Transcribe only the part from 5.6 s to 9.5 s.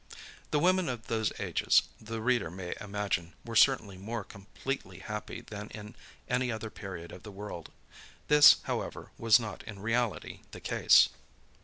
in any other period of the world. This, however, was